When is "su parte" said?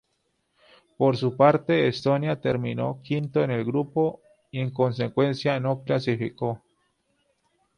1.15-1.87